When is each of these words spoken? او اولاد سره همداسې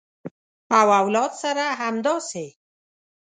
او 0.79 0.87
اولاد 1.01 1.31
سره 1.41 1.65
همداسې 1.81 2.45